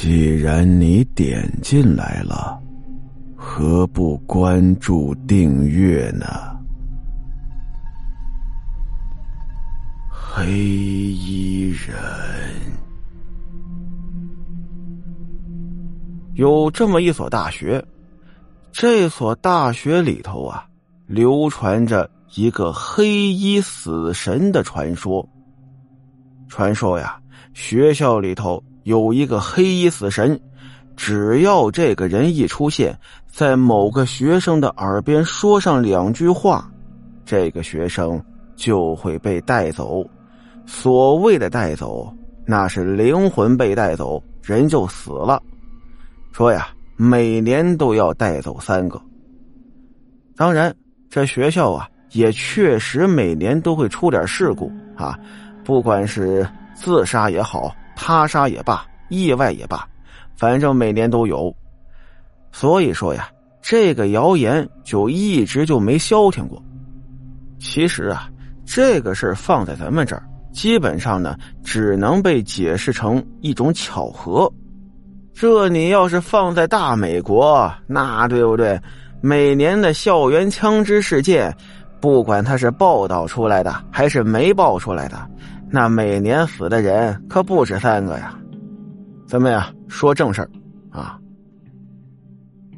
[0.00, 2.56] 既然你点进来了，
[3.34, 6.24] 何不关注订阅呢？
[10.08, 11.96] 黑衣人
[16.34, 17.84] 有这么一所大学，
[18.70, 20.64] 这所大学里头啊，
[21.08, 25.28] 流传着一个黑衣死神的传说。
[26.46, 27.20] 传说呀，
[27.52, 28.62] 学校里头。
[28.88, 30.40] 有一个黑衣死神，
[30.96, 32.98] 只要这个人一出现
[33.30, 36.66] 在某个学生的耳边说上两句话，
[37.26, 38.18] 这个学生
[38.56, 40.02] 就会被带走。
[40.64, 42.10] 所谓的带走，
[42.46, 45.38] 那是灵魂被带走，人就死了。
[46.32, 48.98] 说呀，每年都要带走三个。
[50.34, 50.74] 当然，
[51.10, 55.14] 这学校啊，也确实每年都会出点事故啊，
[55.62, 57.70] 不管是自杀也好。
[58.00, 59.84] 他杀也罢，意外也罢，
[60.36, 61.54] 反正每年都有。
[62.52, 63.28] 所以说呀，
[63.60, 66.62] 这个谣言就一直就没消停过。
[67.58, 68.30] 其实啊，
[68.64, 70.22] 这个事儿放在咱们这儿，
[70.52, 74.50] 基本上呢，只能被解释成一种巧合。
[75.34, 78.80] 这你要是放在大美国，那对不对？
[79.20, 81.52] 每年的校园枪支事件，
[82.00, 85.18] 不管它是报道出来的还是没报出来的。
[85.70, 88.38] 那每年死的人可不止三个呀！
[89.26, 90.50] 咱们呀说正事儿
[90.90, 91.18] 啊。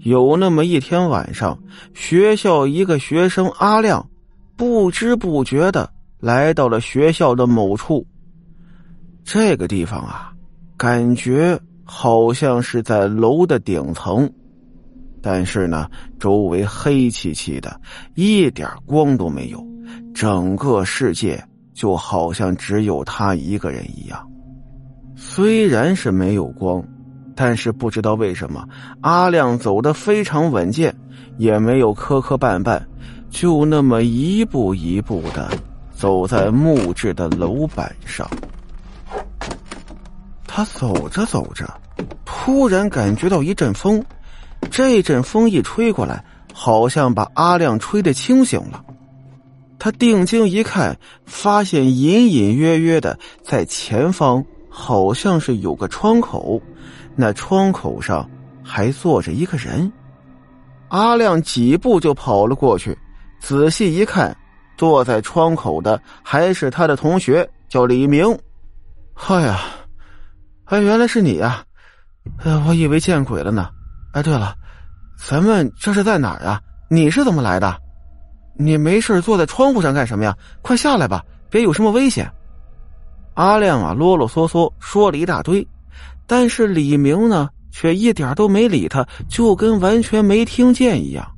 [0.00, 1.58] 有那么一天晚上，
[1.92, 4.08] 学校一个学生阿亮，
[4.56, 8.06] 不知不觉的来到了学校的某处。
[9.24, 10.32] 这个地方啊，
[10.76, 14.32] 感觉好像是在楼的顶层，
[15.20, 15.90] 但是呢，
[16.20, 17.80] 周围黑漆漆的，
[18.14, 19.60] 一点光都没有，
[20.14, 21.44] 整个世界。
[21.76, 24.26] 就好像只有他一个人一样，
[25.14, 26.82] 虽然是没有光，
[27.34, 28.66] 但是不知道为什么
[29.02, 30.96] 阿亮走得非常稳健，
[31.36, 32.82] 也没有磕磕绊绊，
[33.28, 35.50] 就那么一步一步的
[35.92, 38.26] 走在木质的楼板上。
[40.46, 41.68] 他走着走着，
[42.24, 44.02] 突然感觉到一阵风，
[44.70, 46.24] 这阵风一吹过来，
[46.54, 48.82] 好像把阿亮吹得清醒了。
[49.78, 56.60] 他定睛一看，发现隐隐约约的在前方，好像是有个窗口，
[57.14, 58.28] 那窗口上
[58.62, 59.90] 还坐着一个人。
[60.88, 62.96] 阿亮几步就跑了过去，
[63.40, 64.36] 仔细一看，
[64.76, 68.26] 坐在窗口的还是他的同学，叫李明。
[69.14, 69.60] 哎呀，
[70.66, 71.64] 哎，原来是你呀！
[72.38, 73.68] 哎，我以为见鬼了呢。
[74.12, 74.54] 哎，对了，
[75.16, 76.60] 咱们这是在哪儿啊？
[76.88, 77.76] 你是怎么来的？
[78.58, 80.36] 你没事坐在窗户上干什么呀？
[80.62, 82.30] 快下来吧，别有什么危险。
[83.34, 85.66] 阿亮啊，啰啰嗦嗦说了一大堆，
[86.26, 91.30] 但是李明呢，却一点都没理他，就跟完全没听见一样。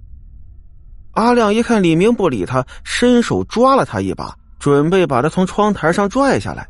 [1.12, 6.68] 阿亮一看李明不理他，伸手抓了他一把，准备把他从窗台上拽下来，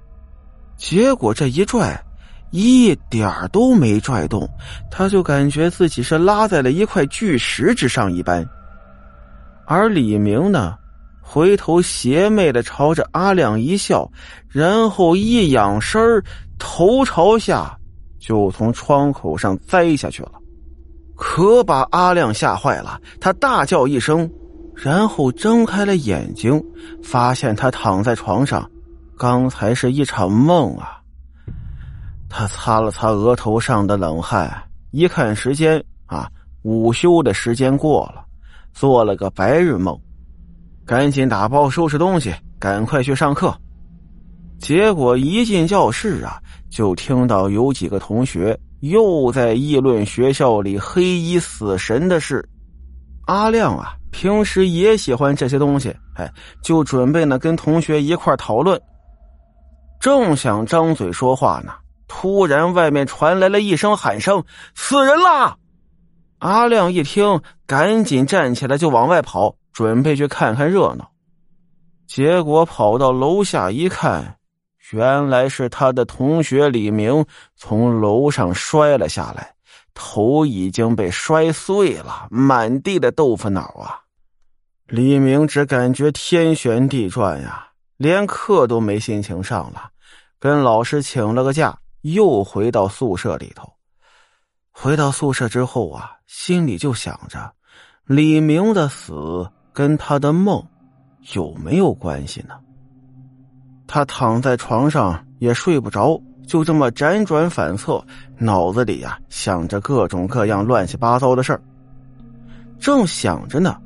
[0.78, 2.02] 结果这一拽，
[2.50, 4.48] 一点都没拽动，
[4.90, 8.48] 他就感觉自己是拉在了一块巨石之上一般。
[9.70, 10.74] 而李明呢，
[11.20, 14.10] 回头邪魅的朝着阿亮一笑，
[14.48, 16.00] 然后一仰身
[16.58, 17.78] 头朝下，
[18.18, 20.32] 就从窗口上栽下去了，
[21.14, 22.98] 可把阿亮吓坏了。
[23.20, 24.28] 他大叫一声，
[24.74, 26.64] 然后睁开了眼睛，
[27.04, 28.68] 发现他躺在床上，
[29.18, 30.98] 刚才是一场梦啊。
[32.26, 34.50] 他擦了擦额头上的冷汗，
[34.92, 36.26] 一看时间啊，
[36.62, 38.24] 午休的时间过了。
[38.72, 39.98] 做了个白日梦，
[40.86, 43.54] 赶紧打包收拾东西，赶快去上课。
[44.58, 46.40] 结果一进教室啊，
[46.70, 52.46] 就听到有几个同学又在议论学校里黑衣死神的事。
[53.26, 58.80] 阿亮啊，平时也喜欢这些东西，哎，就准备呢跟同学一块讨论。
[60.00, 61.72] 正想张嘴说话呢，
[62.06, 64.42] 突然外面传来了一声喊声
[64.74, 65.56] ：“死人啦！”
[66.38, 71.10] 阿亮一听，赶紧站起来就往外跑，准备去看看热闹。
[72.06, 74.38] 结果跑到楼下一看，
[74.92, 77.26] 原来是他的同学李明
[77.56, 79.54] 从楼上摔了下来，
[79.94, 84.00] 头已经被摔碎了，满地的豆腐脑啊！
[84.86, 89.90] 李明只感觉天旋地转呀，连课都没心情上了，
[90.38, 93.70] 跟老师请了个假，又回到宿舍里头。
[94.80, 97.52] 回到宿舍之后啊，心里就想着，
[98.06, 100.64] 李明的死跟他的梦
[101.34, 102.54] 有没有关系呢？
[103.88, 108.00] 他躺在床上也睡不着，就这么辗转反侧，
[108.38, 111.60] 脑子里呀想着各种各样乱七八糟的事儿。
[112.78, 113.76] 正想着呢，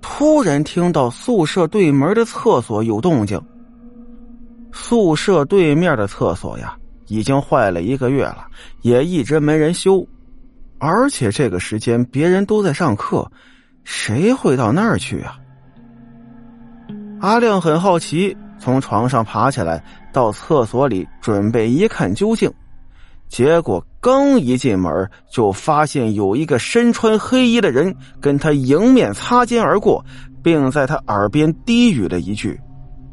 [0.00, 3.38] 突然听到宿舍对门的厕所有动静。
[4.72, 6.74] 宿舍对面的厕所呀，
[7.08, 8.46] 已经坏了一个月了，
[8.80, 10.06] 也一直没人修，
[10.78, 13.30] 而且这个时间别人都在上课，
[13.84, 15.38] 谁会到那儿去啊？
[17.20, 19.82] 阿亮很好奇，从床上爬起来，
[20.12, 22.52] 到厕所里准备一看究竟。
[23.28, 30.02] 结果刚一进门，就发现有一个身穿黑衣的人跟他迎面擦肩而过，
[30.42, 32.58] 并在他耳边低语了一句：“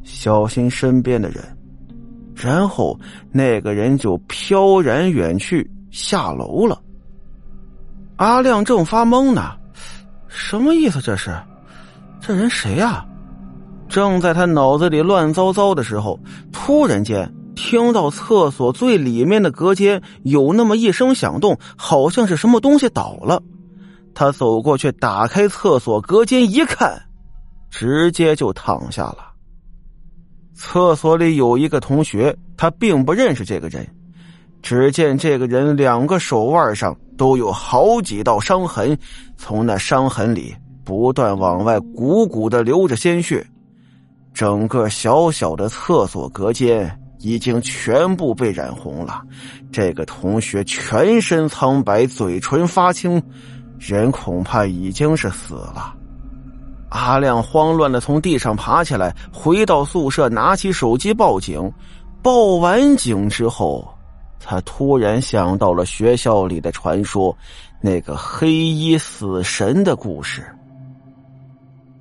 [0.06, 1.44] 小心身边的人。”
[2.36, 2.98] 然后
[3.32, 6.80] 那个人就飘然远去，下楼了。
[8.18, 9.52] 阿亮正发懵呢，
[10.28, 11.02] 什么意思？
[11.02, 11.36] 这是？
[12.22, 13.06] 这人谁呀？
[13.88, 16.20] 正在他脑子里乱糟糟的时候，
[16.52, 17.32] 突然间。
[17.58, 23.42] 听到厕所最里面的隔间有那么一声响动，好像是什么东西倒了。
[24.14, 27.02] 他走过去打开厕所隔间一看，
[27.72, 29.32] 直接就躺下了。
[30.54, 33.88] 厕所里有一个同学，他并不认识这个人。
[34.62, 38.98] 只见这个人两个手腕上都有好几道伤痕，
[39.38, 43.46] 从那伤痕里不断往外鼓鼓的流着鲜血。
[44.34, 47.00] 整个小小的厕所隔间。
[47.20, 49.24] 已经全部被染红了，
[49.72, 53.20] 这个同学全身苍白，嘴唇发青，
[53.80, 55.96] 人恐怕已经是死了。
[56.90, 61.72] 阿亮慌乱的从地上爬起来，回到宿舍，拿起手机报警。
[62.22, 63.95] 报完警之后，
[64.48, 67.36] 他突然想到了学校里的传说，
[67.82, 70.46] 那个黑衣死神的故事，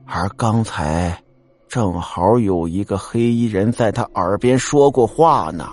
[0.04, 1.18] 而刚才。
[1.66, 5.68] 正好有一个黑衣人在他耳边说过话呢，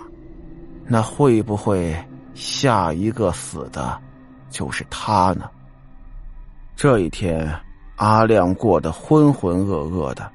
[0.87, 1.95] 那会不会
[2.33, 3.99] 下一个死的，
[4.49, 5.47] 就是他呢？
[6.75, 7.47] 这一天，
[7.97, 10.27] 阿亮过得浑浑噩噩的，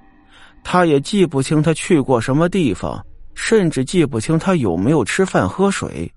[0.63, 3.05] 他也记不清他去过什么地方，
[3.35, 6.09] 甚至记不清他有没有吃饭喝水。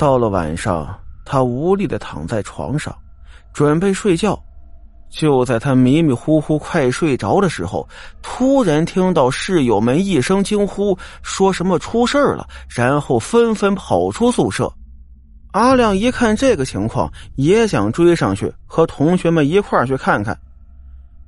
[0.00, 2.96] 到了晚上，他无力的躺在床上，
[3.52, 4.42] 准备睡觉。
[5.10, 7.86] 就在他迷迷糊糊快睡着的时候，
[8.22, 14.72] 突然听到室友们一声惊呼，说什么出事了，然后纷纷跑出宿舍。
[15.50, 20.34] 阿亮一看这个情况，也想追上去和同学们一块去看看。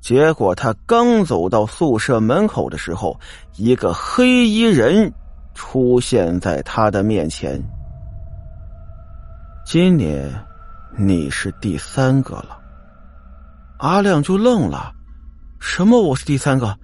[0.01, 3.21] 结果他刚走到宿舍门口的时候，
[3.57, 5.13] 一个黑衣人
[5.53, 7.63] 出现在他的面前。
[9.65, 10.29] 今年
[10.99, 12.59] 你是第三个了。
[13.79, 14.93] 阿亮就愣了，
[15.61, 16.03] 什么？
[16.03, 16.77] 我是第三个？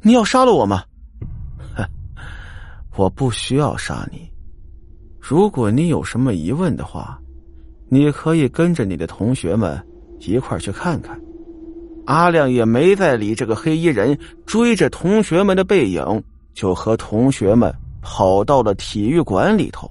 [0.00, 0.84] 你要杀了我吗？
[1.74, 1.84] 哼，
[2.96, 4.30] 我不需要杀你。
[5.18, 7.18] 如果你有什么疑问的话，
[7.88, 9.84] 你可以跟着你的同学们
[10.20, 11.20] 一块去看看。
[12.06, 14.16] 阿亮也没再理这个黑衣人，
[14.46, 16.22] 追着同学们的背影，
[16.54, 19.90] 就和同学们跑到了体育馆里头。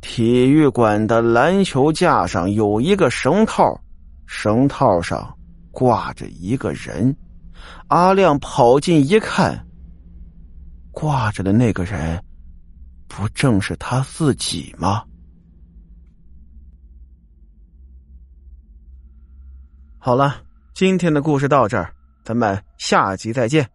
[0.00, 3.78] 体育馆的篮球架上有一个绳套，
[4.26, 5.36] 绳套上。
[5.72, 7.16] 挂着一个人，
[7.86, 9.64] 阿亮跑近一看，
[10.90, 12.20] 挂着的那个人，
[13.06, 15.04] 不正是他自己吗？
[19.96, 20.42] 好了，
[20.74, 21.94] 今天的故事到这儿，
[22.24, 23.70] 咱们下集再见。